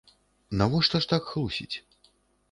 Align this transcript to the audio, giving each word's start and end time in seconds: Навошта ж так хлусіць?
Навошта 0.61 1.01
ж 1.05 1.11
так 1.11 1.27
хлусіць? 1.33 1.75